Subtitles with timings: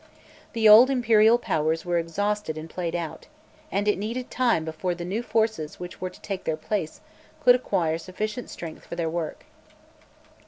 [0.53, 3.27] The old imperial powers were exhausted and played out,
[3.71, 7.01] and it needed time before the new forces which were to take their place
[7.43, 9.45] could acquire sufficient strength for their work.